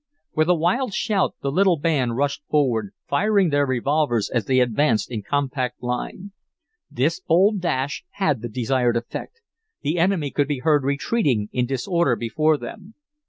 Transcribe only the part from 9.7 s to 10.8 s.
The enemy could be